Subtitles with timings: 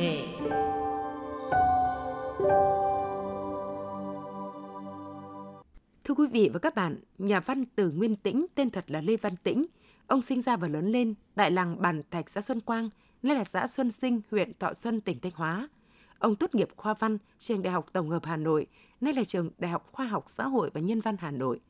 [0.00, 0.26] nghệ
[6.04, 9.16] Thưa quý vị và các bạn, nhà văn Từ Nguyên Tĩnh tên thật là Lê
[9.16, 9.66] Văn Tĩnh.
[10.06, 12.90] Ông sinh ra và lớn lên tại làng Bản Thạch, xã Xuân Quang,
[13.22, 15.68] nay là xã Xuân Sinh, huyện Thọ Xuân, tỉnh Thanh Hóa.
[16.18, 18.66] Ông tốt nghiệp khoa văn trường Đại học Tổng hợp Hà Nội,
[19.00, 21.60] nay là trường Đại học Khoa học Xã hội và Nhân văn Hà Nội.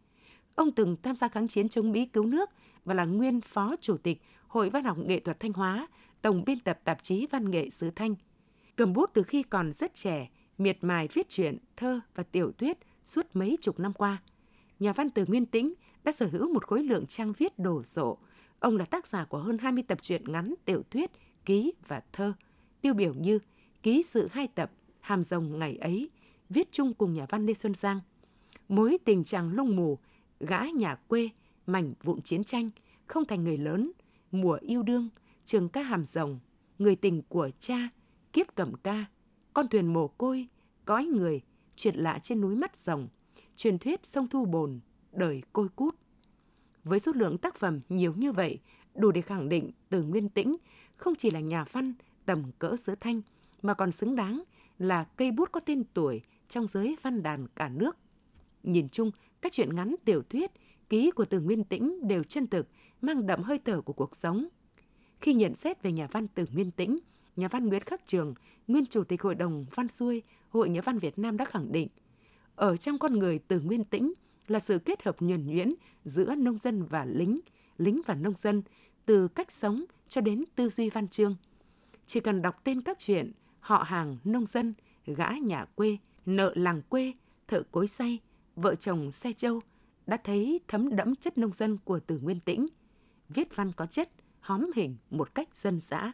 [0.55, 2.51] Ông từng tham gia kháng chiến chống Mỹ cứu nước
[2.84, 5.87] và là nguyên phó chủ tịch Hội Văn học Nghệ thuật Thanh Hóa,
[6.23, 8.15] tổng biên tập tạp chí Văn nghệ xứ Thanh.
[8.77, 12.79] Cầm bút từ khi còn rất trẻ, miệt mài viết truyện, thơ và tiểu thuyết
[13.05, 14.23] suốt mấy chục năm qua.
[14.79, 15.74] Nhà văn từ Nguyên Tĩnh
[16.05, 18.19] đã sở hữu một khối lượng trang viết đồ sộ.
[18.59, 21.10] Ông là tác giả của hơn 20 tập truyện ngắn, tiểu thuyết,
[21.45, 22.32] ký và thơ.
[22.80, 23.38] Tiêu biểu như
[23.82, 26.10] Ký sự hai tập, Hàm rồng ngày ấy,
[26.51, 28.01] viết chung cùng nhà văn Lê Xuân Giang.
[28.68, 29.98] Mối tình chàng lông mù,
[30.41, 31.29] gã nhà quê,
[31.66, 32.71] mảnh vụn chiến tranh,
[33.07, 33.93] không thành người lớn,
[34.32, 35.09] mùa yêu đương,
[35.51, 36.38] trường ca hàm rồng,
[36.79, 37.88] người tình của cha,
[38.32, 39.04] kiếp cẩm ca,
[39.54, 40.48] con thuyền mồ côi,
[40.84, 41.40] cõi người,
[41.76, 43.09] chuyện lạ trên núi mắt rồng,
[43.57, 44.80] truyền thuyết sông Thu Bồn,
[45.12, 45.96] đời côi cút.
[46.84, 48.59] Với số lượng tác phẩm nhiều như vậy,
[48.95, 50.57] đủ để khẳng định từ Nguyên Tĩnh
[50.96, 51.95] không chỉ là nhà văn
[52.26, 53.23] tầm cỡ sứ thanh,
[53.62, 54.42] mà còn xứng đáng
[54.79, 57.96] là cây bút có tên tuổi trong giới văn đàn cả nước.
[58.62, 59.10] Nhìn chung,
[59.42, 60.51] các truyện ngắn tiểu thuyết,
[60.88, 62.68] ký của Từ Nguyên Tĩnh đều chân thực,
[63.01, 64.48] mang đậm hơi thở của cuộc sống.
[65.21, 66.99] Khi nhận xét về nhà văn Từ Nguyên Tĩnh,
[67.37, 68.34] nhà văn Nguyễn Khắc Trường,
[68.69, 71.88] nguyên chủ tịch Hội đồng Văn Xuôi, Hội Nhà văn Việt Nam đã khẳng định,
[72.54, 74.12] ở trong con người Từ Nguyên Tĩnh
[74.48, 77.41] là sự kết hợp nhuần nhuyễn giữa nông dân và lính,
[77.78, 78.62] lính và nông dân,
[79.06, 81.37] từ cách sống cho đến tư duy văn chương.
[82.06, 84.75] Chỉ cần đọc tên các chuyện họ hàng nông dân,
[85.06, 87.12] gã nhà quê, nợ làng quê,
[87.48, 88.19] thợ cối say,
[88.56, 89.60] vợ chồng xe châu,
[90.06, 92.66] đã thấy thấm đẫm chất nông dân của từ Nguyên Tĩnh.
[93.28, 94.10] Viết văn có chất,
[94.41, 96.12] hóm hình một cách dân dã.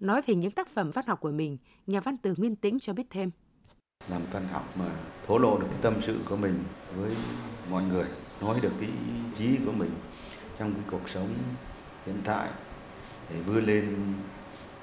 [0.00, 2.92] Nói về những tác phẩm văn học của mình, nhà văn từ Nguyên Tĩnh cho
[2.92, 3.30] biết thêm.
[4.08, 4.90] Làm văn học mà
[5.26, 6.64] thổ lộ được cái tâm sự của mình
[6.96, 7.10] với
[7.70, 8.06] mọi người,
[8.40, 8.94] nói được cái ý
[9.38, 9.90] chí của mình
[10.58, 11.28] trong cái cuộc sống
[12.06, 12.48] hiện tại
[13.30, 14.14] để vươn lên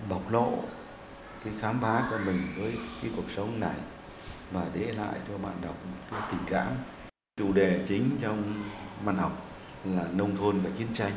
[0.10, 0.64] bộc lộ
[1.44, 3.76] cái khám phá của mình với cái cuộc sống này
[4.52, 5.76] và để lại cho bạn đọc
[6.12, 6.72] cái tình cảm
[7.38, 8.64] chủ đề chính trong
[9.04, 9.46] văn học
[9.86, 11.12] là nông thôn và chiến tranh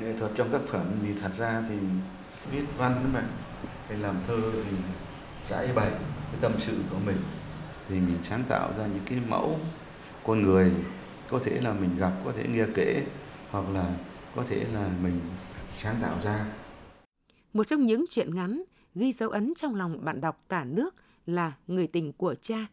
[0.00, 1.74] nghệ thuật trong tác phẩm thì thật ra thì
[2.52, 3.22] viết văn mà
[3.88, 4.76] hay làm thơ thì
[5.48, 5.90] giải bày
[6.32, 7.16] cái tâm sự của mình
[7.88, 9.58] thì mình sáng tạo ra những cái mẫu
[10.26, 10.72] con người
[11.30, 13.04] có thể là mình gặp, có thể nghe kể,
[13.50, 13.94] hoặc là
[14.36, 15.20] có thể là mình
[15.82, 16.46] sáng tạo ra
[17.52, 18.62] một trong những chuyện ngắn
[18.94, 20.94] ghi dấu ấn trong lòng bạn đọc cả nước
[21.26, 22.66] là Người tình của cha.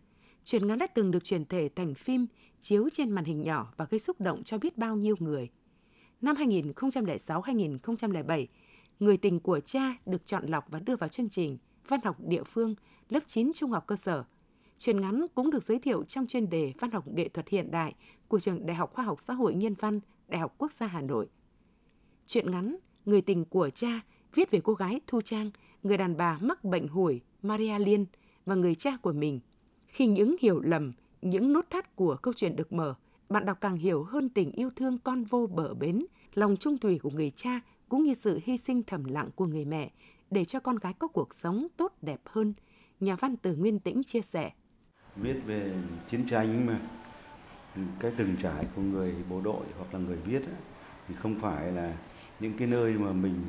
[0.44, 2.28] Chuyện ngắn đã từng được truyền thể thành phim,
[2.62, 5.50] chiếu trên màn hình nhỏ và gây xúc động cho biết bao nhiêu người.
[6.22, 8.46] Năm 2006-2007,
[9.00, 12.44] Người tình của cha được chọn lọc và đưa vào chương trình Văn học địa
[12.44, 12.76] phương
[13.10, 14.24] lớp 9 trung học cơ sở.
[14.78, 17.94] Chuyện ngắn cũng được giới thiệu trong chuyên đề Văn học nghệ thuật hiện đại
[18.28, 21.02] của trường Đại học Khoa học Xã hội Nhân văn, Đại học Quốc gia Hà
[21.02, 21.28] Nội.
[22.28, 24.02] Chuyện ngắn Người tình của cha
[24.34, 25.52] viết về cô gái Thu Trang–
[25.86, 28.06] người đàn bà mắc bệnh hủi Maria Liên
[28.46, 29.40] và người cha của mình.
[29.88, 32.96] Khi những hiểu lầm, những nút thắt của câu chuyện được mở,
[33.30, 37.00] bạn đọc càng hiểu hơn tình yêu thương con vô bờ bến, lòng trung thủy
[37.00, 37.60] của người cha
[37.90, 39.92] cũng như sự hy sinh thầm lặng của người mẹ
[40.32, 42.54] để cho con gái có cuộc sống tốt đẹp hơn.
[43.00, 44.52] Nhà văn từ Nguyên Tĩnh chia sẻ.
[45.16, 45.74] Viết về
[46.10, 46.80] chiến tranh mà
[48.00, 50.42] cái từng trải của người bộ đội hoặc là người viết
[51.08, 51.94] thì không phải là
[52.40, 53.42] những cái nơi mà mình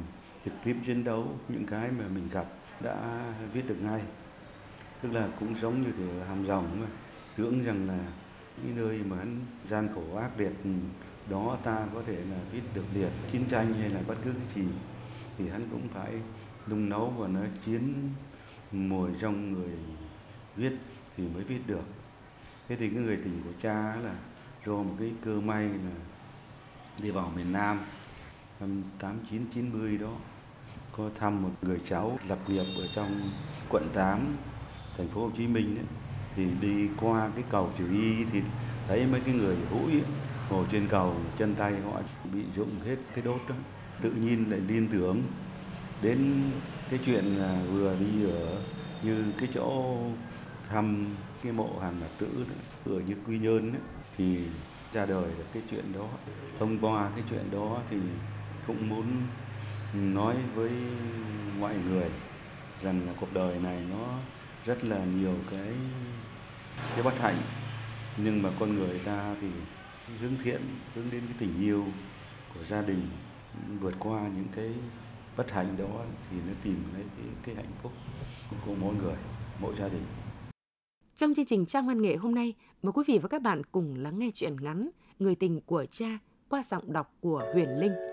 [0.45, 2.47] trực tiếp chiến đấu những cái mà mình gặp
[2.83, 4.03] đã viết được ngay
[5.03, 6.87] tức là cũng giống như thế hàm rồng mà
[7.37, 7.99] tưởng rằng là
[8.65, 10.71] những nơi mà hắn gian khổ ác liệt ừ,
[11.31, 14.47] đó ta có thể là viết được liệt chiến tranh hay là bất cứ cái
[14.55, 14.71] gì
[15.39, 16.13] thì hắn cũng phải
[16.69, 18.11] nung nấu và nó chiến
[18.73, 19.73] mùi trong người
[20.57, 20.73] viết
[21.17, 21.85] thì mới viết được.
[22.69, 24.15] Thế thì cái người tình của cha là
[24.67, 25.97] do một cái cơ may là
[27.03, 27.81] đi vào miền Nam
[28.61, 30.13] năm 8990 đó
[30.93, 33.31] có thăm một người cháu lập nghiệp ở trong
[33.69, 34.37] quận 8
[34.99, 35.87] thành phố Hồ Chí Minh ấy,
[36.37, 38.41] thì đi qua cái cầu Chữ Y thì
[38.89, 39.93] thấy mấy cái người hũi
[40.51, 42.01] ngồi trên cầu chân tay họ
[42.33, 43.55] bị rụng hết cái đốt đó.
[44.01, 45.23] Tự nhiên lại liên tưởng
[46.03, 46.43] đến
[46.91, 48.63] cái chuyện là vừa đi ở
[49.03, 49.97] như cái chỗ
[50.69, 51.07] thăm
[51.43, 53.81] cái mộ hàn lạc tử đó, ở như quy nhơn ấy,
[54.17, 54.39] thì
[54.93, 56.09] ra đời được cái chuyện đó.
[56.59, 57.97] Thông qua cái chuyện đó thì
[58.67, 59.05] cũng muốn
[59.95, 60.71] nói với
[61.61, 62.09] mọi người
[62.83, 64.19] rằng là cuộc đời này nó
[64.67, 65.73] rất là nhiều cái
[66.95, 67.37] cái bất hạnh.
[68.17, 69.49] Nhưng mà con người ta thì
[70.21, 70.61] hướng thiện
[70.95, 71.85] hướng đến cái tình yêu
[72.55, 73.09] của gia đình
[73.81, 74.73] vượt qua những cái
[75.37, 77.93] bất hạnh đó thì nó tìm lấy cái, cái hạnh phúc
[78.67, 79.17] của mỗi người
[79.61, 80.03] mỗi gia đình.
[81.17, 83.95] Trong chương trình trang văn nghệ hôm nay mời quý vị và các bạn cùng
[83.99, 86.19] lắng nghe chuyện ngắn người tình của cha
[86.49, 88.06] qua giọng đọc của huyền linh.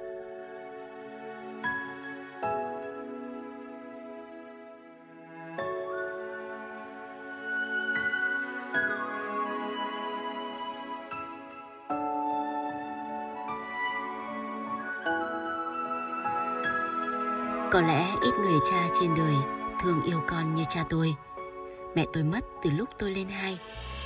[17.73, 19.35] Có lẽ ít người cha trên đời
[19.81, 21.15] thương yêu con như cha tôi.
[21.95, 23.59] Mẹ tôi mất từ lúc tôi lên hai,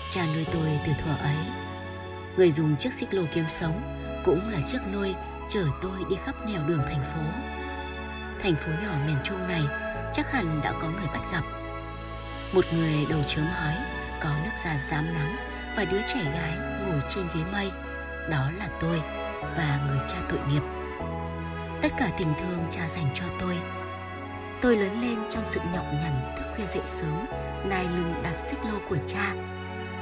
[0.10, 1.36] cha nuôi tôi từ thuở ấy.
[2.38, 3.82] Người dùng chiếc xích lô kiếm sống
[4.26, 5.16] cũng là chiếc nôi
[5.50, 7.22] chở tôi đi khắp nẻo đường thành phố.
[8.44, 9.62] Thành phố nhỏ miền Trung này
[10.14, 11.44] chắc hẳn đã có người bắt gặp.
[12.54, 13.74] Một người đầu chớm hói,
[14.24, 15.36] có nước da rám nắng
[15.76, 17.72] và đứa trẻ gái ngồi trên ghế mây.
[18.30, 19.02] Đó là tôi
[19.58, 20.77] và người cha tội nghiệp
[21.82, 23.58] tất cả tình thương cha dành cho tôi.
[24.62, 27.26] Tôi lớn lên trong sự nhọc nhằn thức khuya dậy sớm,
[27.70, 29.36] nai lưng đạp xích lô của cha.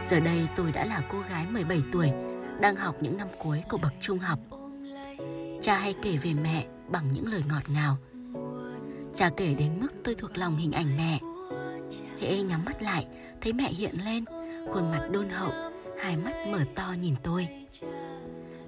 [0.04, 2.12] Giờ đây tôi đã là cô gái 17 tuổi,
[2.60, 4.40] đang học những năm cuối của bậc trung học.
[5.62, 7.98] Cha hay kể về mẹ bằng những lời ngọt ngào.
[9.14, 11.20] Cha kể đến mức tôi thuộc lòng hình ảnh mẹ.
[12.20, 13.06] Hễ nhắm mắt lại,
[13.42, 14.26] thấy mẹ hiện lên,
[14.74, 15.52] khuôn mặt đôn hậu,
[16.02, 17.48] hai mắt mở to nhìn tôi.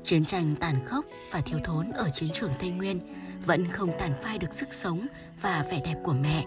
[0.07, 2.99] Chiến tranh tàn khốc và thiếu thốn ở chiến trường Tây Nguyên
[3.45, 5.07] vẫn không tàn phai được sức sống
[5.41, 6.43] và vẻ đẹp của mẹ.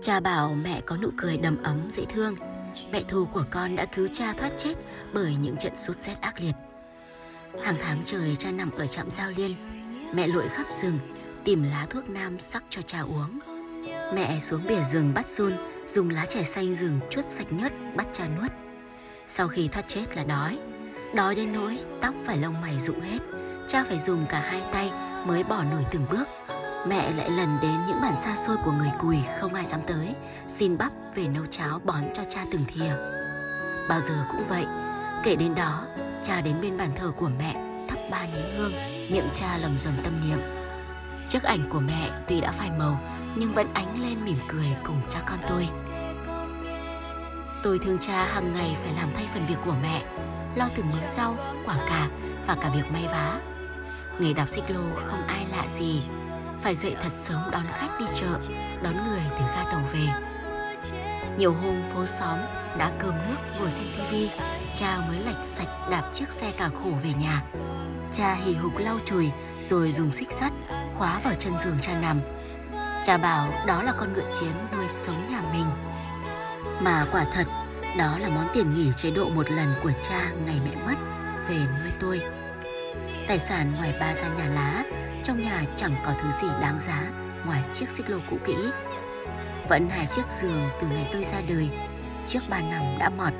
[0.00, 2.34] Cha bảo mẹ có nụ cười đầm ấm dễ thương.
[2.92, 4.72] Mẹ thù của con đã cứu cha thoát chết
[5.12, 6.54] bởi những trận sốt rét ác liệt.
[7.62, 9.54] Hàng tháng trời cha nằm ở trạm giao liên,
[10.14, 10.98] mẹ lội khắp rừng
[11.44, 13.38] tìm lá thuốc nam sắc cho cha uống.
[14.14, 15.52] Mẹ xuống bìa rừng bắt run,
[15.86, 18.50] dùng lá chè xanh rừng chuốt sạch nhất bắt cha nuốt.
[19.26, 20.58] Sau khi thoát chết là đói,
[21.14, 23.18] Đói đến nỗi tóc và lông mày rụng hết,
[23.66, 24.90] Cha phải dùng cả hai tay
[25.26, 26.28] mới bỏ nổi từng bước.
[26.86, 30.14] Mẹ lại lần đến những bản xa xôi của người cùi không ai dám tới,
[30.48, 32.92] Xin bắp về nấu cháo bón cho cha từng thìa.
[33.88, 34.66] Bao giờ cũng vậy,
[35.24, 35.84] Kể đến đó,
[36.22, 38.72] Cha đến bên bàn thờ của mẹ, Thắp ba nén hương,
[39.10, 40.38] Miệng cha lầm rầm tâm niệm.
[41.28, 43.00] Chiếc ảnh của mẹ tuy đã phai màu,
[43.36, 45.68] Nhưng vẫn ánh lên mỉm cười cùng cha con tôi.
[47.62, 50.02] Tôi thương cha hàng ngày phải làm thay phần việc của mẹ
[50.58, 52.08] lo từng mớ rau, quả cà
[52.46, 53.40] và cả việc may vá.
[54.18, 56.02] Nghề đạp xích lô không ai lạ gì,
[56.62, 58.38] phải dậy thật sớm đón khách đi chợ,
[58.82, 60.08] đón người từ ga tàu về.
[61.38, 62.38] Nhiều hôm phố xóm
[62.78, 64.30] đã cơm nước vừa xem tivi,
[64.74, 67.42] cha mới lạch sạch đạp chiếc xe cả khổ về nhà.
[68.12, 70.52] Cha hì hục lau chùi rồi dùng xích sắt
[70.96, 72.20] khóa vào chân giường cha nằm.
[73.04, 75.66] Cha bảo đó là con ngựa chiến nuôi sống nhà mình.
[76.80, 77.44] Mà quả thật
[77.98, 80.94] đó là món tiền nghỉ chế độ một lần của cha ngày mẹ mất
[81.48, 82.20] về nuôi tôi.
[83.28, 84.84] Tài sản ngoài ba gian nhà lá,
[85.22, 87.02] trong nhà chẳng có thứ gì đáng giá
[87.46, 88.56] ngoài chiếc xích lô cũ kỹ.
[89.68, 91.70] Vẫn hai chiếc giường từ ngày tôi ra đời,
[92.26, 93.32] chiếc ba nằm đã mọt.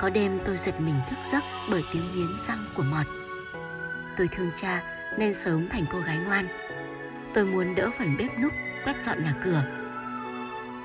[0.00, 3.06] Có đêm tôi giật mình thức giấc bởi tiếng nghiến răng của mọt.
[4.16, 4.82] Tôi thương cha
[5.18, 6.48] nên sớm thành cô gái ngoan.
[7.34, 8.52] Tôi muốn đỡ phần bếp núc,
[8.84, 9.62] quét dọn nhà cửa.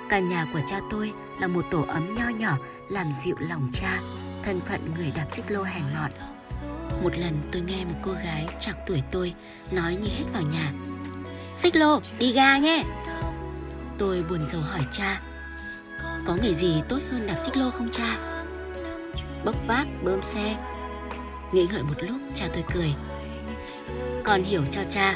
[0.09, 2.57] Căn nhà của cha tôi là một tổ ấm nho nhỏ
[2.89, 3.99] làm dịu lòng cha,
[4.43, 6.11] thân phận người đạp xích lô hèn mọn.
[7.03, 9.33] Một lần tôi nghe một cô gái chạc tuổi tôi
[9.71, 10.71] nói như hết vào nhà.
[11.53, 12.83] Xích lô, đi ga nhé.
[13.97, 15.21] Tôi buồn rầu hỏi cha,
[16.25, 18.17] có nghề gì tốt hơn đạp xích lô không cha?
[19.45, 20.57] Bốc vác, bơm xe.
[21.51, 22.93] Nghĩ ngợi một lúc cha tôi cười.
[24.23, 25.15] Con hiểu cho cha,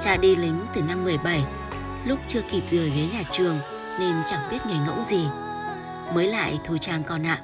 [0.00, 1.44] cha đi lính từ năm 17,
[2.06, 3.58] lúc chưa kịp rời ghế nhà trường
[4.00, 5.26] nên chẳng biết nghề ngỗng gì
[6.14, 7.40] Mới lại Thu Trang con ạ.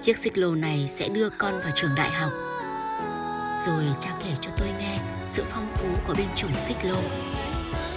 [0.00, 2.32] Chiếc xích lô này sẽ đưa con vào trường đại học.
[3.66, 6.96] Rồi cha kể cho tôi nghe sự phong phú của binh chủng xích lô.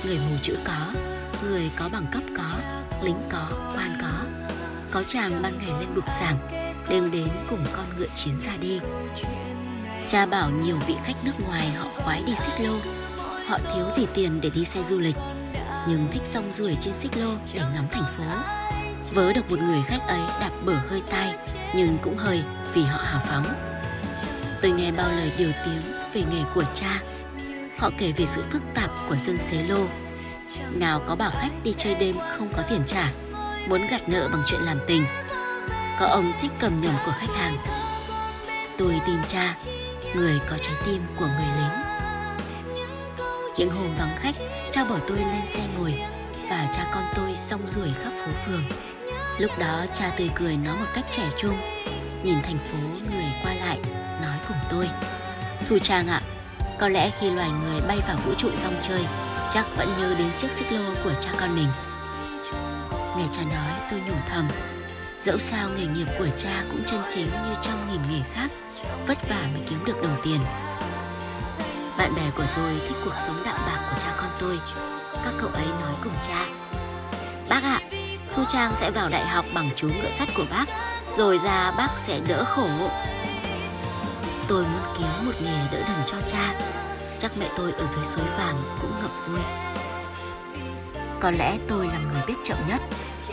[0.06, 0.94] Người mù chữ có,
[1.44, 2.50] người có bằng cấp có,
[3.04, 4.26] lính có, quan có.
[4.92, 6.38] Có chàng ban ngày lên đục giảng
[6.90, 8.80] Đêm đến cùng con ngựa chiến ra đi.
[10.08, 12.74] Cha bảo nhiều vị khách nước ngoài họ khoái đi xích lô.
[13.48, 15.16] Họ thiếu gì tiền để đi xe du lịch
[15.88, 18.24] Nhưng thích xong ruổi trên xích lô để ngắm thành phố.
[19.14, 21.36] Vớ được một người khách ấy đạp bở hơi tai,
[21.76, 22.44] Nhưng cũng hơi
[22.74, 23.46] vì họ hào phóng.
[24.62, 25.82] Tôi nghe bao lời điều tiếng
[26.14, 27.02] về nghề của cha.
[27.78, 29.86] Họ kể về sự phức tạp của dân xế lô.
[30.72, 33.12] Nào có bảo khách đi chơi đêm không có tiền trả,
[33.70, 35.06] Muốn gạt nợ bằng chuyện làm tình.
[36.00, 37.58] Có ông thích cầm nhầm của khách hàng.
[38.78, 39.56] Tôi tin cha,
[40.16, 41.84] Người có trái tim của người lính.
[43.58, 44.36] Những hôm vắng khách,
[44.72, 45.94] Cha bỏ tôi lên xe ngồi
[46.50, 48.64] Và cha con tôi xong ruổi khắp phố phường.
[49.40, 51.58] Lúc đó cha tươi cười nói một cách trẻ trung
[52.24, 52.78] Nhìn thành phố
[53.12, 53.80] người qua lại
[54.22, 54.90] Nói cùng tôi
[55.70, 56.22] Thu Trang ạ
[56.80, 59.06] Có lẽ khi loài người bay vào vũ trụ rong chơi
[59.50, 61.68] chắc vẫn nhớ đến chiếc xích lô của cha con mình.
[63.18, 64.48] Nghe cha nói tôi nhủ thầm,
[65.20, 68.52] dẫu sao nghề nghiệp của cha cũng chân chính như trong nghìn nghề khác,
[69.08, 70.40] vất vả mới kiếm được đồng tiền.
[71.98, 74.60] Bạn bè của tôi thích cuộc sống đạm bạc của cha con tôi.
[75.24, 76.46] Các cậu ấy nói cùng cha.
[77.50, 77.95] Bác ạ, à,
[78.36, 80.66] Thu Trang sẽ vào đại học bằng chú ngựa sắt của bác,
[81.18, 82.68] rồi ra bác sẽ đỡ khổ.
[84.48, 86.54] Tôi muốn kiếm một nghề đỡ đần cho cha.
[87.20, 89.40] Chắc mẹ tôi ở dưới suối vàng cũng ngập vui.
[91.20, 92.82] Có lẽ tôi là người biết chậm nhất.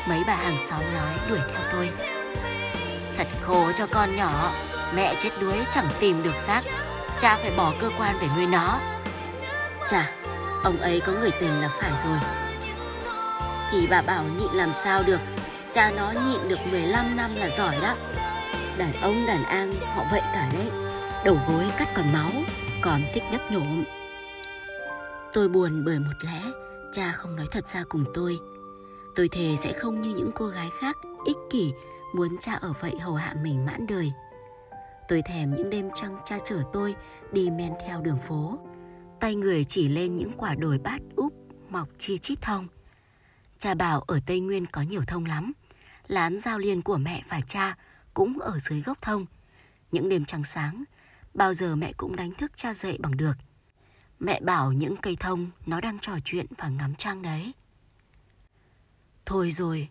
[0.09, 1.91] Mấy bà hàng xóm nói đuổi theo tôi.
[3.17, 4.53] Thật khổ cho con nhỏ,
[4.95, 6.61] mẹ chết đuối chẳng tìm được xác
[7.19, 8.79] cha phải bỏ cơ quan để nuôi nó.
[9.89, 10.11] Chà,
[10.65, 12.42] ông ấy có người tình là phải rồi.
[13.73, 15.21] Thì bà bảo nhịn làm sao được,
[15.71, 17.97] cha nó nhịn được 15 năm là giỏi đó.
[18.79, 20.71] Đàn ông đàn an họ vậy cả đấy,
[21.25, 22.31] đầu gối cắt còn máu,
[22.83, 23.85] còn thích nhấp nhổm.
[25.33, 26.43] Tôi buồn bởi một lẽ
[26.93, 28.39] cha không nói thật ra cùng tôi.
[29.15, 31.73] Tôi thề sẽ không như những cô gái khác ích kỷ
[32.15, 34.13] muốn cha ở vậy hầu hạ mình mãn đời.
[35.09, 36.95] Tôi thèm những đêm trăng cha chở tôi
[37.33, 38.59] đi men theo đường phố.
[39.21, 41.33] Tay người chỉ lên những quả đồi bát úp
[41.69, 42.69] mọc chia chít thông.
[43.63, 45.53] Cha bảo ở Tây Nguyên có nhiều thông lắm.
[46.07, 47.77] Lán giao liên của mẹ và cha
[48.15, 49.27] cũng ở dưới gốc thông.
[49.93, 50.85] Những đêm trăng sáng,
[51.35, 53.33] bao giờ mẹ cũng đánh thức cha dậy bằng được.
[54.21, 57.53] Mẹ bảo những cây thông nó đang trò chuyện và ngắm trăng đấy.
[59.27, 59.89] Thôi rồi,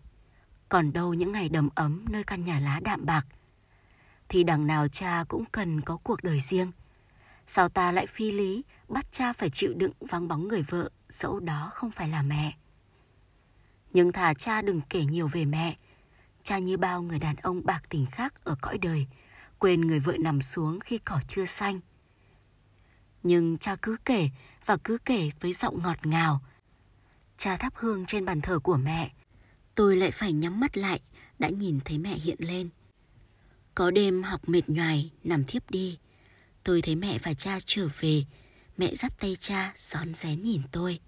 [0.68, 3.26] còn đâu những ngày đầm ấm nơi căn nhà lá đạm bạc–
[4.28, 6.72] thì đằng nào cha cũng cần có cuộc đời riêng.
[7.46, 11.40] Sao ta lại phi lý bắt cha phải chịu đựng vắng bóng người vợ dẫu
[11.40, 12.54] đó không phải là mẹ.
[13.92, 15.76] Nhưng thà cha đừng kể nhiều về mẹ.
[16.42, 19.06] Cha như bao người đàn ông bạc tình khác ở cõi đời,
[19.58, 21.80] quên người vợ nằm xuống khi cỏ chưa xanh.
[23.22, 24.28] Nhưng cha cứ kể
[24.66, 26.40] và cứ kể với giọng ngọt ngào.
[27.36, 29.12] Cha thắp hương trên bàn thờ của mẹ.
[29.74, 31.00] Tôi lại phải nhắm mắt lại
[31.38, 32.68] đã nhìn thấy mẹ hiện lên–
[33.74, 35.98] có đêm học mệt nhoài, nằm thiếp đi.
[36.64, 38.24] Tôi thấy mẹ và cha trở về.
[38.76, 41.00] Mẹ dắt tay cha, rón rén nhìn tôi.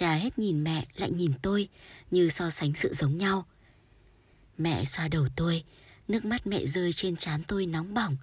[0.00, 1.68] Cha hết nhìn mẹ, lại nhìn tôi,
[2.10, 3.46] như so sánh sự giống nhau.
[4.58, 5.64] Mẹ xoa đầu tôi,
[6.08, 8.16] nước mắt mẹ rơi trên trán tôi nóng bỏng.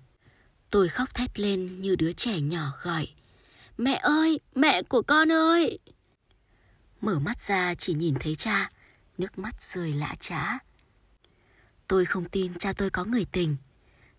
[0.70, 3.08] Tôi khóc thét lên như đứa trẻ nhỏ gọi.
[3.78, 5.80] Mẹ ơi, mẹ của con ơi!
[7.02, 8.72] Mở mắt ra chỉ nhìn thấy cha,
[9.18, 10.58] nước mắt rơi lã trã.
[11.88, 13.56] Tôi không tin cha tôi có người tình.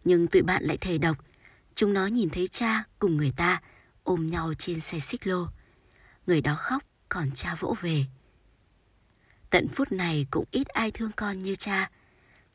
[0.04, 1.16] Nhưng tụi bạn lại thề độc.
[1.74, 3.62] Chúng nó nhìn thấy cha cùng người ta
[4.02, 5.46] ôm nhau trên xe xích lô.
[6.26, 8.04] Người đó khóc, còn cha vỗ về.
[9.50, 11.90] Tận phút này cũng ít ai thương con như cha.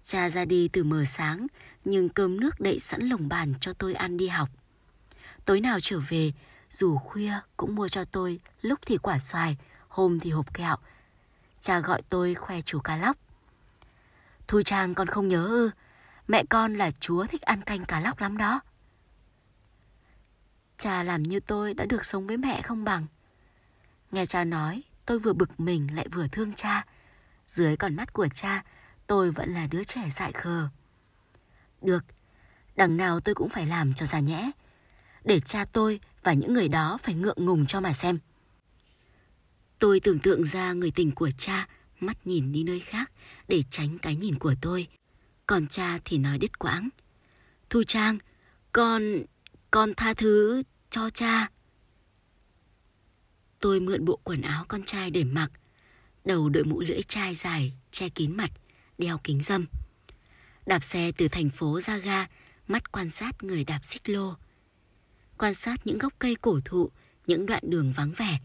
[0.02, 1.48] Cha ra đi từ mờ sáng,
[1.86, 4.50] nhưng cơm nước đậy sẵn lồng bàn cho tôi ăn đi học.
[5.46, 6.32] Tối nào trở về,
[6.70, 9.58] dù khuya cũng mua cho tôi, lúc thì quả xoài,
[9.88, 10.76] hôm thì hộp kẹo.
[11.60, 13.18] Cha gọi tôi khoe chú cá lóc.
[14.48, 15.72] Thu Trang con không nhớ ư
[16.28, 18.62] Mẹ con là chúa thích ăn canh cá lóc lắm đó
[20.78, 23.08] Cha làm như tôi đã được sống với mẹ không bằng
[24.14, 26.86] Nghe cha nói Tôi vừa bực mình lại vừa thương cha
[27.48, 28.64] Dưới con mắt của cha
[29.08, 30.68] Tôi vẫn là đứa trẻ dại khờ
[31.82, 32.04] Được
[32.76, 34.52] Đằng nào tôi cũng phải làm cho ra nhẽ
[35.24, 38.20] Để cha tôi và những người đó Phải ngượng ngùng cho mà xem
[39.80, 41.68] Tôi tưởng tượng ra người tình của cha
[42.04, 43.12] mắt nhìn đi nơi khác
[43.48, 44.88] để tránh cái nhìn của tôi.
[45.48, 46.90] Còn cha thì nói đứt quãng.
[47.70, 48.18] Thu Trang,
[48.72, 49.02] con...
[49.72, 51.48] con tha thứ cho cha.
[53.64, 55.52] Tôi mượn bộ quần áo con trai để mặc,
[56.26, 58.52] đầu đội mũ lưỡi chai dài, che kín mặt,
[58.98, 59.66] đeo kính dâm.
[60.66, 62.26] Đạp xe từ thành phố ra ga,
[62.68, 64.34] mắt quan sát người đạp xích lô.
[65.38, 66.90] Quan sát những gốc cây cổ thụ,
[67.28, 68.40] những đoạn đường vắng vẻ,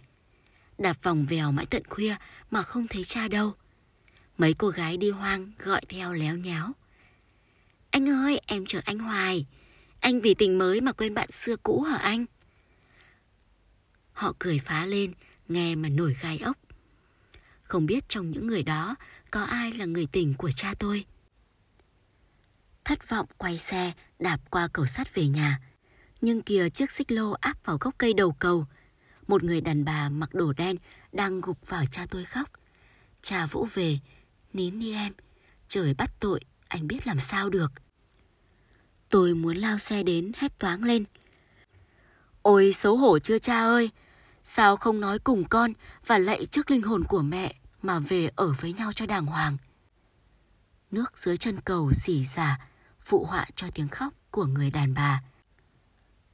[0.79, 2.17] đạp vòng vèo mãi tận khuya
[2.51, 3.53] mà không thấy cha đâu.
[4.39, 6.73] Mấy cô gái đi hoang gọi theo léo nháo.
[7.91, 9.47] Anh ơi, em chờ anh hoài.
[10.01, 12.27] Anh vì tình mới mà quên bạn xưa cũ hả anh?
[14.19, 15.13] Họ cười phá lên,
[15.49, 16.59] nghe mà nổi gai ốc.
[17.63, 18.97] Không biết trong những người đó
[19.31, 21.05] có ai là người tình của cha tôi.
[22.85, 25.61] Thất vọng quay xe, đạp qua cầu sắt về nhà.
[26.21, 28.67] Nhưng kìa chiếc xích lô áp vào gốc cây đầu cầu,
[29.27, 30.77] một người đàn bà mặc đồ đen
[31.13, 32.51] đang gục vào cha tôi khóc.
[33.23, 33.99] Cha vỗ về,
[34.53, 35.13] nín đi em,
[35.69, 37.73] trời bắt tội, anh biết làm sao được.
[39.09, 41.05] Tôi muốn lao xe đến hét toáng lên.
[42.43, 43.91] Ôi xấu hổ chưa cha ơi,
[44.51, 45.73] sao không nói cùng con
[46.07, 49.57] và lạy trước linh hồn của mẹ mà về ở với nhau cho đàng hoàng.
[50.91, 52.59] Nước dưới chân cầu xỉ xả,
[53.01, 55.21] phụ họa cho tiếng khóc của người đàn bà.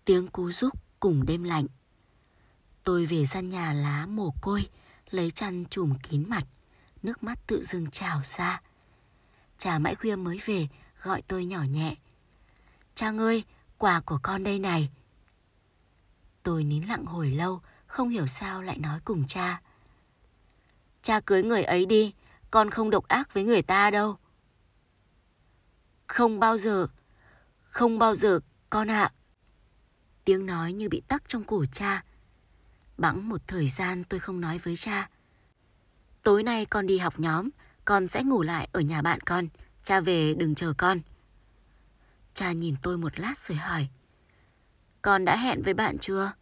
[0.05, 1.67] Tiếng cú rúc cùng đêm lạnh
[2.85, 4.69] Tôi về gian nhà lá mồ côi,
[5.11, 6.45] lấy chăn trùm kín mặt,
[7.03, 8.63] nước mắt tự dưng trào ra.
[9.59, 10.69] Cha mãi khuya mới về,
[11.03, 11.97] gọi tôi nhỏ nhẹ.
[12.95, 13.45] Trang ơi,
[13.79, 14.91] quà của con đây này.
[16.43, 17.61] Tôi nín lặng hồi lâu,
[17.95, 19.61] không hiểu sao lại nói cùng cha.
[21.03, 22.15] Cha cưới người ấy đi,
[22.51, 24.19] con không độc ác với người ta đâu.
[26.07, 26.87] Không bao giờ,
[27.69, 29.13] không bao giờ, con ạ.
[30.25, 32.03] Tiếng nói như bị tắc trong cổ cha.
[32.99, 35.09] Bẵng một thời gian tôi không nói với cha.
[36.23, 37.49] Tối nay con đi học nhóm,
[37.85, 39.49] con sẽ ngủ lại ở nhà bạn con.
[39.83, 41.01] Cha về đừng chờ con.
[42.35, 43.89] Cha nhìn tôi một lát rồi hỏi.
[45.03, 46.33] Con đã hẹn với bạn chưa?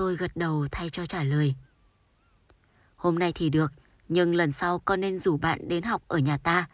[0.00, 1.54] Tôi gật đầu thay cho trả lời.
[2.96, 3.72] Hôm nay thì được,
[4.08, 6.68] nhưng lần sau con nên rủ bạn đến học ở nhà ta.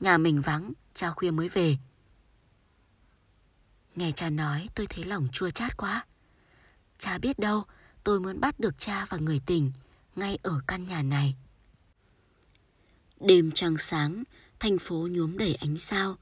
[0.00, 1.76] Nhà mình vắng, cha khuya mới về.
[3.96, 6.06] Nghe cha nói tôi thấy lòng chua chát quá.
[6.98, 7.62] Cha biết đâu
[8.04, 9.72] tôi muốn bắt được cha và người tình
[10.16, 11.34] ngay ở căn nhà này.
[13.20, 14.22] Đêm trăng sáng,
[14.58, 16.16] thành phố nhuốm đầy ánh sao.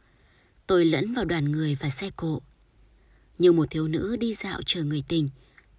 [0.66, 2.42] Tôi lẫn vào đoàn người và xe cộ.
[3.38, 5.28] Như một thiếu nữ đi dạo chờ người tình,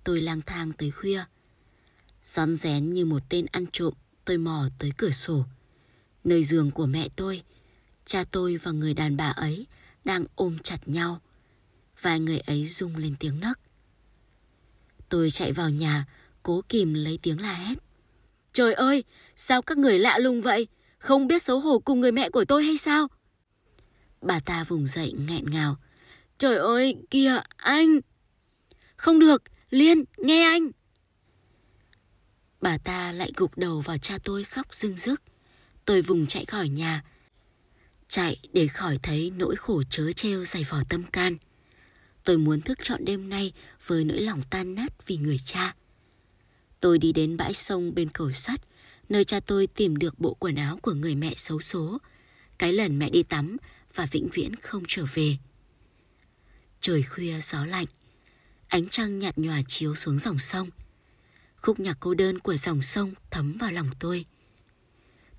[0.09, 1.23] tôi lang thang tới khuya.
[2.23, 3.93] Rón rén như một tên ăn trộm,
[4.25, 5.45] tôi mò tới cửa sổ.
[6.23, 7.43] Nơi giường của mẹ tôi,
[8.05, 9.67] cha tôi và người đàn bà ấy
[10.05, 11.21] đang ôm chặt nhau.
[12.01, 13.59] Vài người ấy rung lên tiếng nấc.
[15.09, 16.05] Tôi chạy vào nhà,
[16.43, 17.77] cố kìm lấy tiếng la hét.
[18.53, 19.03] Trời ơi,
[19.35, 20.67] sao các người lạ lùng vậy?
[20.99, 23.07] Không biết xấu hổ cùng người mẹ của tôi hay sao?
[24.21, 25.75] Bà ta vùng dậy nghẹn ngào.
[26.37, 27.99] Trời ơi, kìa, anh!
[28.95, 30.71] Không được, Liên, nghe anh!
[32.61, 35.21] Bà ta lại gục đầu vào cha tôi khóc rưng rức.
[35.85, 37.03] Tôi vùng chạy khỏi nhà.
[38.07, 41.37] Chạy để khỏi thấy nỗi khổ chớ treo dày vò tâm can.
[42.23, 43.53] Tôi muốn thức trọn đêm nay
[43.85, 45.75] với nỗi lòng tan nát vì người cha.
[46.79, 48.61] Tôi đi đến bãi sông bên cầu sắt,
[49.09, 51.97] nơi cha tôi tìm được bộ quần áo của người mẹ xấu số.
[52.57, 53.57] Cái lần mẹ đi tắm
[53.95, 55.37] và vĩnh viễn không trở về.
[56.79, 57.85] Trời khuya gió lạnh,
[58.69, 60.69] ánh trăng nhạt nhòa chiếu xuống dòng sông.
[61.61, 64.25] Khúc nhạc cô đơn của dòng sông thấm vào lòng tôi.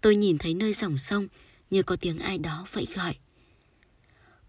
[0.01, 1.29] Tôi nhìn thấy nơi dòng sông
[1.71, 3.17] như có tiếng ai đó vẫy gọi.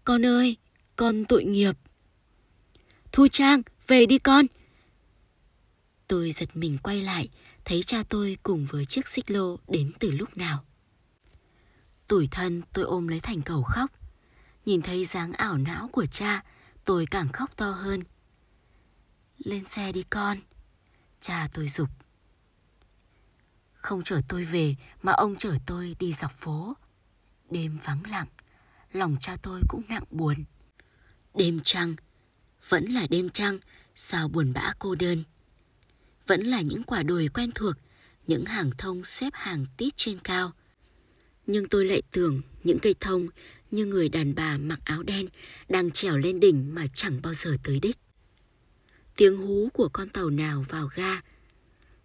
[0.04, 0.56] Con ơi,
[0.96, 1.76] con tội nghiệp.
[3.12, 4.46] Thu Trang, về đi con.
[6.08, 7.28] Tôi giật mình quay lại,
[7.64, 10.64] thấy cha tôi cùng với chiếc xích lô đến từ lúc nào.
[12.08, 13.90] Tủi thân tôi ôm lấy thành cầu khóc.
[14.66, 16.44] Nhìn thấy dáng ảo não của cha,
[16.84, 18.02] tôi càng khóc to hơn.
[19.44, 20.38] Lên xe đi con.
[21.20, 21.88] Cha tôi dục.
[23.74, 26.76] Không chở tôi về mà ông chở tôi đi dọc phố.
[27.50, 28.26] Đêm vắng lặng,
[28.92, 30.44] lòng cha tôi cũng nặng buồn.
[31.34, 31.94] Đêm trăng,
[32.68, 33.58] vẫn là đêm trăng,
[33.94, 35.24] sao buồn bã cô đơn.
[36.26, 37.74] Vẫn là những quả đồi quen thuộc,
[38.26, 40.52] những hàng thông xếp hàng tít trên cao.
[41.46, 43.28] Nhưng tôi lại tưởng những cây thông
[43.70, 45.26] như người đàn bà mặc áo đen
[45.68, 47.98] đang trèo lên đỉnh mà chẳng bao giờ tới đích.
[49.16, 51.20] Tiếng hú của con tàu nào vào ga.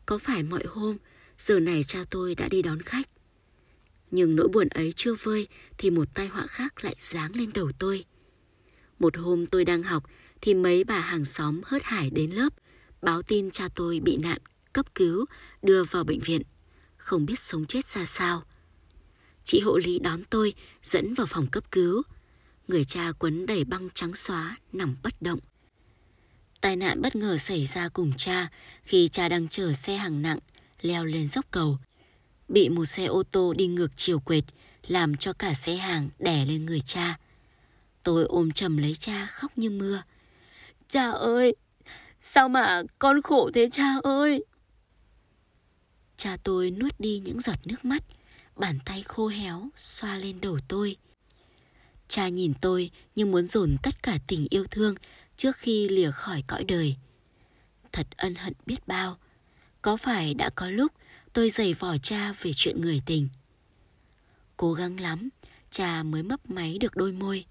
[0.06, 0.98] Có phải mọi hôm,
[1.38, 3.10] giờ này cha tôi đã đi đón khách.
[4.12, 7.72] Nhưng nỗi buồn ấy chưa vơi thì một tai họa khác lại giáng lên đầu
[7.80, 8.06] tôi.
[9.00, 10.04] Một hôm tôi đang học
[10.42, 12.54] thì mấy bà hàng xóm hớt hải đến lớp,
[13.02, 14.42] báo tin cha tôi bị nạn,
[14.74, 15.26] cấp cứu,
[15.62, 16.42] đưa vào bệnh viện.
[16.98, 18.44] Không biết sống chết ra sao.
[19.44, 22.02] Chị hộ lý đón tôi, dẫn vào phòng cấp cứu.
[22.68, 25.40] Người cha quấn đầy băng trắng xóa, nằm bất động.
[26.62, 28.48] Tai nạn bất ngờ xảy ra cùng cha
[28.84, 30.40] khi cha đang chở xe hàng nặng
[30.82, 31.78] leo lên dốc cầu.
[32.48, 34.44] Bị một xe ô tô đi ngược chiều quệt
[34.88, 37.20] làm cho cả xe hàng đè lên người cha.
[38.04, 40.04] Tôi ôm chầm lấy cha khóc như mưa.
[40.88, 41.56] Cha ơi,
[42.22, 44.46] sao mà con khổ thế cha ơi?
[46.18, 48.04] Cha tôi nuốt đi những giọt nước mắt,
[48.56, 50.96] bàn tay khô héo xoa lên đầu tôi.
[52.08, 54.96] Cha nhìn tôi như muốn dồn tất cả tình yêu thương
[55.38, 56.96] trước khi lìa khỏi cõi đời.
[57.92, 59.18] Thật ân hận biết bao.
[59.82, 60.92] Có phải đã có lúc
[61.34, 63.30] tôi giày vò cha về chuyện người tình.
[64.58, 65.30] Cố gắng lắm,
[65.70, 67.46] cha mới mấp máy được đôi môi.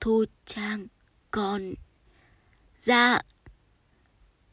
[0.00, 0.86] Thu Trang,
[1.30, 1.74] con...
[2.80, 3.22] Dạ,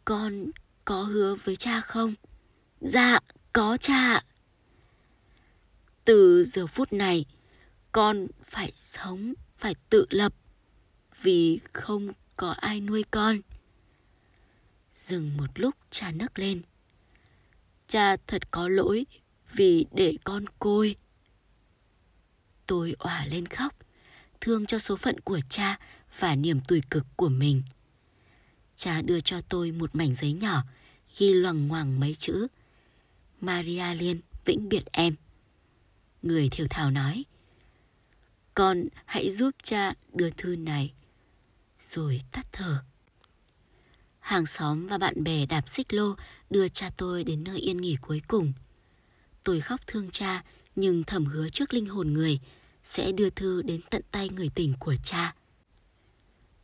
[0.05, 0.51] con
[0.85, 2.13] có hứa với cha không?
[2.81, 3.19] Dạ,
[3.53, 4.23] có cha.
[6.05, 7.25] Từ giờ phút này,
[7.91, 10.33] con phải sống, phải tự lập
[11.21, 13.39] vì không có ai nuôi con.
[14.95, 16.61] Dừng một lúc cha nấc lên.
[17.87, 19.05] Cha thật có lỗi
[19.53, 20.95] vì để con côi.
[22.67, 23.75] Tôi òa lên khóc,
[24.41, 25.79] thương cho số phận của cha
[26.19, 27.63] và niềm tủi cực của mình.
[28.75, 30.63] Cha đưa cho tôi một mảnh giấy nhỏ,
[31.17, 32.47] ghi loằng ngoằng mấy chữ
[33.41, 35.15] Maria Liên vĩnh biệt em.
[36.21, 37.25] Người thiểu thảo nói,
[38.53, 40.93] con hãy giúp cha đưa thư này.
[41.89, 42.83] Rồi tắt thở.
[44.19, 46.15] Hàng xóm và bạn bè đạp xích lô
[46.49, 48.53] đưa cha tôi đến nơi yên nghỉ cuối cùng.
[49.43, 50.43] Tôi khóc thương cha
[50.75, 52.39] nhưng thầm hứa trước linh hồn người
[52.83, 55.35] sẽ đưa thư đến tận tay người tình của cha.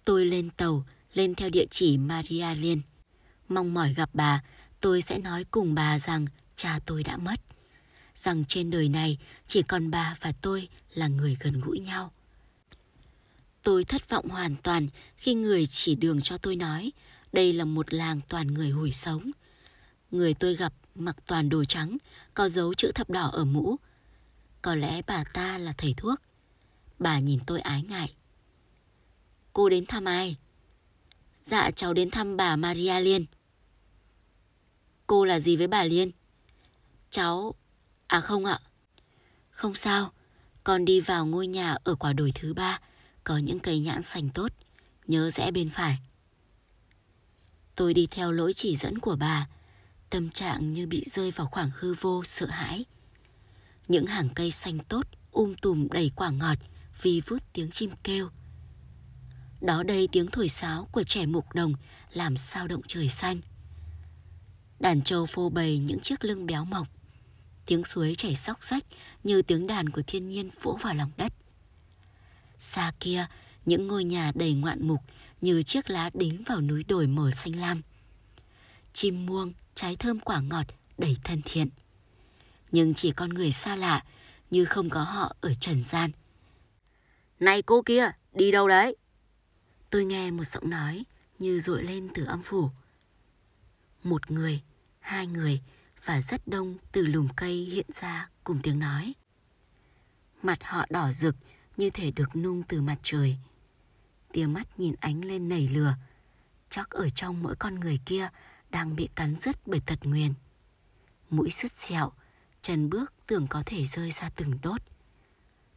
[0.05, 2.81] Tôi lên tàu, lên theo địa chỉ Maria Liên.
[3.49, 4.43] Mong mỏi gặp bà,
[4.81, 7.41] tôi sẽ nói cùng bà rằng cha tôi đã mất.
[8.15, 12.11] Rằng trên đời này chỉ còn bà và tôi là người gần gũi nhau.
[13.65, 16.91] Tôi thất vọng hoàn toàn khi người chỉ đường cho tôi nói
[17.34, 19.32] đây là một làng toàn người hủi sống.
[20.12, 21.97] Người tôi gặp mặc toàn đồ trắng,
[22.34, 23.75] có dấu chữ thập đỏ ở mũ.
[24.62, 26.21] Có lẽ bà ta là thầy thuốc.
[26.99, 28.13] Bà nhìn tôi ái ngại.
[29.54, 30.38] Cô đến thăm ai?
[31.43, 33.25] Dạ cháu đến thăm bà Maria Liên.
[35.08, 36.12] Cô là gì với bà Liên?
[37.10, 37.56] Cháu...
[38.08, 38.60] À không ạ.
[39.49, 40.12] Không sao.
[40.63, 42.80] Con đi vào ngôi nhà ở quả đồi thứ ba.
[43.25, 44.51] Có những cây nhãn xanh tốt.
[45.07, 45.97] Nhớ rẽ bên phải.
[47.75, 49.47] Tôi đi theo lỗi chỉ dẫn của bà.
[50.09, 52.85] Tâm trạng như bị rơi vào khoảng hư vô, sợ hãi.
[53.88, 56.57] Những hàng cây xanh tốt um tùm đầy quả ngọt
[57.01, 58.29] vì vút tiếng chim kêu.
[59.61, 61.73] Đó đây tiếng thổi sáo của trẻ mục đồng
[62.13, 63.41] làm sao động trời xanh.
[64.79, 66.88] Đàn trâu phô bày những chiếc lưng béo mọc.
[67.65, 68.83] Tiếng suối chảy sóc rách
[69.23, 71.33] như tiếng đàn của thiên nhiên vỗ vào lòng đất.
[72.65, 73.25] Xa kia,
[73.65, 75.01] những ngôi nhà đầy ngoạn mục
[75.41, 77.82] như chiếc lá đính vào núi đồi màu xanh lam.
[78.93, 80.65] Chim muông, trái thơm quả ngọt,
[80.97, 81.69] đầy thân thiện.
[82.71, 84.04] Nhưng chỉ con người xa lạ,
[84.51, 86.12] như không có họ ở trần gian.
[87.39, 88.95] Này cô kia, đi đâu đấy?
[89.89, 91.06] Tôi nghe một giọng nói
[91.39, 92.69] như dội lên từ âm phủ.
[94.04, 94.62] Một người,
[94.99, 95.62] hai người
[96.06, 99.13] và rất đông từ lùm cây hiện ra cùng tiếng nói.
[100.43, 101.36] Mặt họ đỏ rực
[101.77, 103.38] như thể được nung từ mặt trời.
[104.31, 105.95] Tia mắt nhìn ánh lên nảy lửa.
[106.69, 108.29] Chắc ở trong mỗi con người kia
[108.69, 110.33] đang bị cắn rứt bởi tật nguyền.
[111.29, 112.11] Mũi sứt sẹo,
[112.61, 114.81] chân bước tưởng có thể rơi ra từng đốt.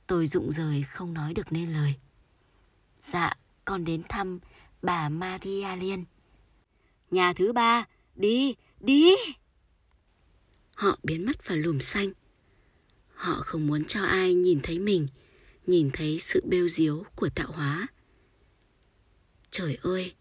[0.07, 1.95] Tôi rụng rời không nói được nên lời.
[3.01, 4.39] Dạ, con đến thăm
[4.83, 6.05] bà Maria Liên.
[7.11, 7.85] Nhà thứ ba,
[8.15, 9.15] đi, đi!
[10.75, 12.13] Họ biến mất vào lùm xanh.
[13.15, 15.09] Họ không muốn cho ai nhìn thấy mình,
[15.69, 17.87] nhìn thấy sự bêu diếu của tạo hóa.
[19.51, 20.13] Trời ơi,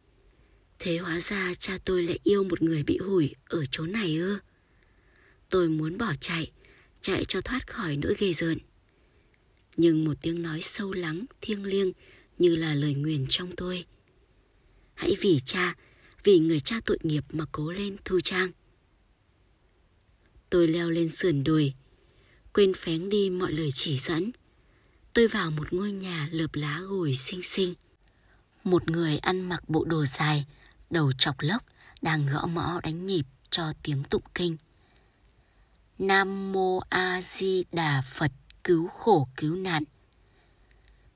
[0.80, 4.40] thế hóa ra cha tôi lại yêu một người bị hủi ở chỗ này ư?
[5.50, 6.52] Tôi muốn bỏ chạy,
[7.02, 8.58] chạy cho thoát khỏi nỗi ghê rợn.
[9.78, 11.92] Nhưng một tiếng nói sâu lắng, thiêng liêng
[12.38, 13.86] như là lời nguyền trong tôi.
[14.94, 15.76] Hãy vì cha,
[16.24, 18.52] vì người cha tội nghiệp mà cố lên Thu Trang.
[20.50, 21.74] Tôi leo lên sườn đồi,
[22.54, 24.32] quên phén đi mọi lời chỉ dẫn.
[25.18, 27.74] Tôi vào một ngôi nhà lợp lá gùi xinh xinh.
[28.64, 30.46] Một người ăn mặc bộ đồ dài,
[30.90, 31.64] đầu chọc lốc,
[32.02, 34.58] đang gõ mõ đánh nhịp cho tiếng tụng kinh.
[36.00, 38.32] Nam Mô A Di Đà Phật
[38.64, 39.84] cứu khổ cứu nạn.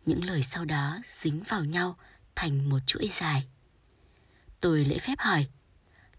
[0.06, 1.98] Những lời sau đó dính vào nhau
[2.36, 3.48] thành một chuỗi dài.
[4.60, 5.48] Tôi lễ phép hỏi,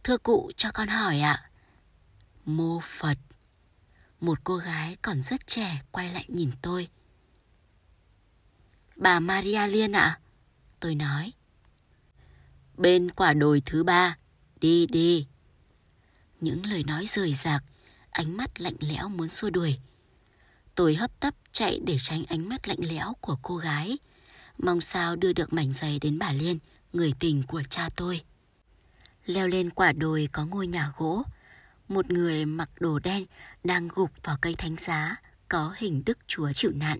[0.04, 1.50] thưa cụ cho con hỏi ạ.
[2.44, 3.18] Mô Phật.
[4.20, 6.88] Một cô gái còn rất trẻ quay lại nhìn tôi.
[9.02, 10.18] Bà Maria Liên ạ.
[10.80, 11.32] Tôi nói.
[12.76, 14.16] Bên quả đồi thứ ba,
[14.60, 15.26] đi đi.
[16.40, 17.64] Những lời nói rời rạc,
[18.10, 19.78] ánh mắt lạnh lẽo muốn xua đuổi.
[20.74, 23.98] Tôi hấp tấp chạy để tránh ánh mắt lạnh lẽo của cô gái.
[24.58, 26.58] Mong sao đưa được mảnh giày đến bà Liên,
[26.92, 28.20] người tình của cha tôi.
[29.26, 31.22] Leo lên quả đồi có ngôi nhà gỗ.
[31.88, 33.26] Một người mặc đồ đen
[33.64, 35.16] đang gục vào cây thánh giá
[35.48, 36.98] có hình Đức Chúa chịu nạn,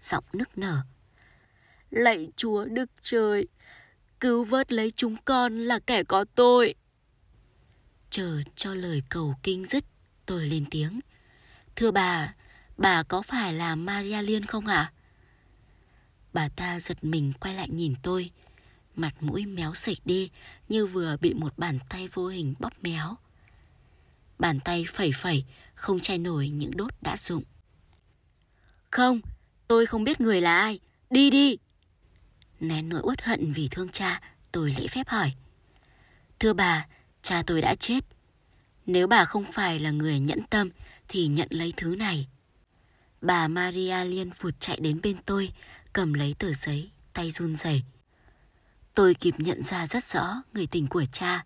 [0.00, 0.82] giọng nức nở.
[1.94, 3.46] Lạy Chúa Đức Trời,
[4.20, 6.74] cứu vớt lấy chúng con là kẻ có tội.
[8.10, 9.84] Chờ cho lời cầu kinh dứt,
[10.26, 11.00] tôi lên tiếng.
[11.76, 12.32] Thưa bà,
[12.76, 14.76] bà có phải là Maria Liên không ạ?
[14.76, 14.92] À?
[16.32, 18.30] Bà ta giật mình quay lại nhìn tôi,
[18.96, 20.30] mặt mũi méo sạch đi
[20.68, 23.16] như vừa bị một bàn tay vô hình bóp méo.
[24.38, 27.44] Bàn tay phẩy phẩy, không che nổi những đốt đã rụng.
[28.90, 29.20] Không,
[29.68, 30.80] tôi không biết người là ai.
[31.10, 31.56] Đi đi.
[32.68, 34.20] Nén nỗi uất hận vì thương cha,
[34.52, 35.32] tôi lễ phép hỏi.
[36.38, 36.86] Thưa bà,
[37.22, 38.04] cha tôi đã chết.
[38.86, 40.70] Nếu bà không phải là người nhẫn tâm
[41.08, 42.26] thì nhận lấy thứ này.
[43.20, 45.52] Bà Maria liên phụt chạy đến bên tôi,
[45.92, 47.82] cầm lấy tờ giấy, tay run rẩy.
[48.94, 51.44] Tôi kịp nhận ra rất rõ người tình của cha.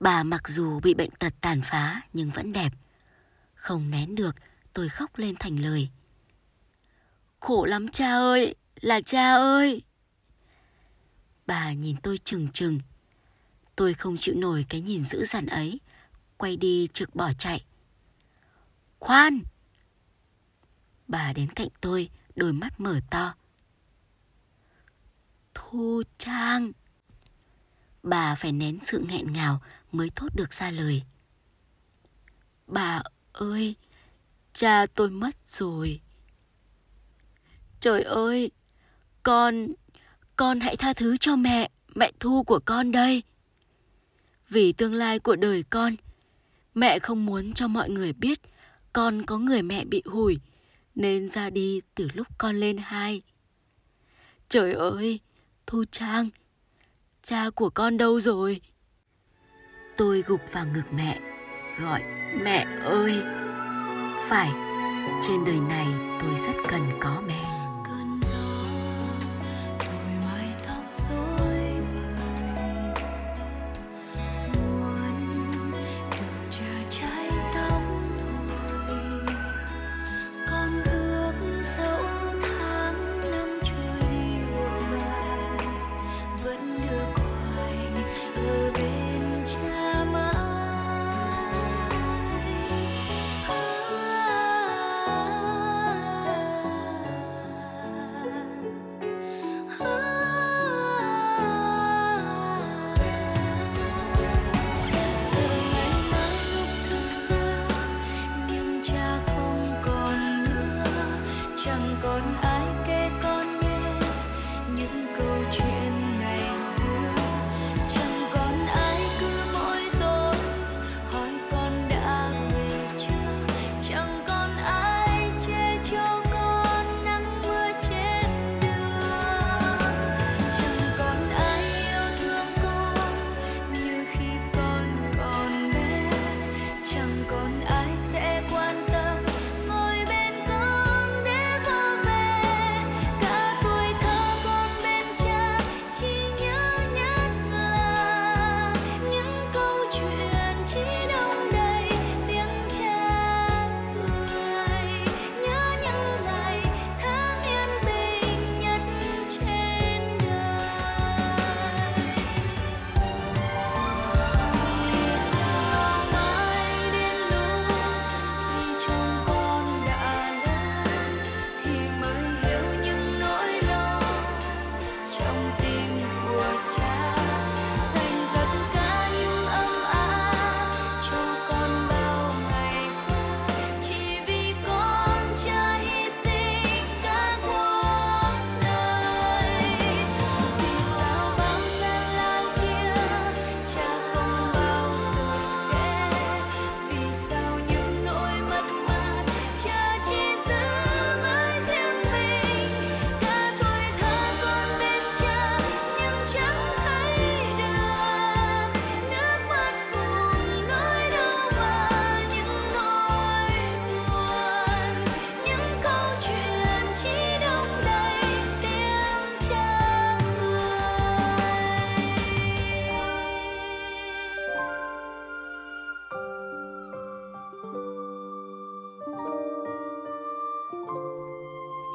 [0.00, 2.72] Bà mặc dù bị bệnh tật tàn phá nhưng vẫn đẹp.
[3.54, 4.36] Không nén được,
[4.72, 5.88] tôi khóc lên thành lời.
[7.40, 9.82] Khổ lắm cha ơi, là cha ơi.
[11.46, 12.80] Bà nhìn tôi chừng chừng
[13.76, 15.80] Tôi không chịu nổi cái nhìn dữ dằn ấy,
[16.36, 17.64] quay đi trực bỏ chạy.
[18.98, 19.42] Khoan!
[21.08, 23.34] Bà đến cạnh tôi, đôi mắt mở to.
[25.54, 26.72] Thu Trang!
[28.02, 31.02] Bà phải nén sự nghẹn ngào mới thốt được ra lời.
[32.66, 33.02] Bà
[33.32, 33.76] ơi,
[34.52, 36.00] cha tôi mất rồi.
[37.80, 38.50] Trời ơi,
[39.22, 39.66] con,
[40.42, 43.22] con hãy tha thứ cho mẹ, mẹ Thu của con đây.
[44.48, 45.96] Vì tương lai của đời con,
[46.74, 48.38] mẹ không muốn cho mọi người biết
[48.92, 50.38] con có người mẹ bị hủi,
[50.94, 53.22] nên ra đi từ lúc con lên hai.
[54.48, 55.20] Trời ơi,
[55.66, 56.28] Thu Trang,
[57.22, 58.60] cha của con đâu rồi?
[59.96, 61.20] Tôi gục vào ngực mẹ,
[61.80, 62.02] gọi
[62.42, 63.22] mẹ ơi.
[64.28, 64.50] Phải,
[65.22, 65.86] trên đời này
[66.20, 67.41] tôi rất cần có mẹ.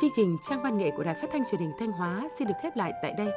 [0.08, 2.54] Chương trình Trang văn nghệ của Đài Phát thanh Truyền hình Thanh Hóa xin được
[2.62, 3.30] khép lại tại đây.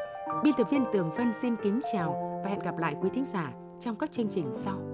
[0.45, 3.53] Biên tập viên Tường Vân xin kính chào và hẹn gặp lại quý thính giả
[3.81, 4.90] trong các chương trình sau.